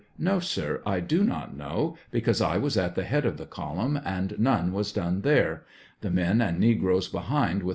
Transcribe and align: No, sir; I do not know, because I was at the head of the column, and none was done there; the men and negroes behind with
No, 0.17 0.39
sir; 0.39 0.81
I 0.83 0.99
do 0.99 1.23
not 1.23 1.55
know, 1.55 1.95
because 2.09 2.41
I 2.41 2.57
was 2.57 2.75
at 2.75 2.95
the 2.95 3.03
head 3.03 3.23
of 3.23 3.37
the 3.37 3.45
column, 3.45 3.99
and 4.03 4.33
none 4.39 4.73
was 4.73 4.91
done 4.91 5.21
there; 5.21 5.63
the 5.99 6.09
men 6.09 6.41
and 6.41 6.59
negroes 6.59 7.07
behind 7.07 7.61
with 7.61 7.69